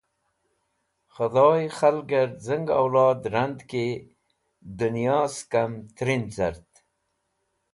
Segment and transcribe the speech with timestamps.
[1.13, 3.85] Khẽdhoy k̃halgẽr z̃ir awlod rand ki
[4.77, 6.71] dẽnyo sakm trin cart.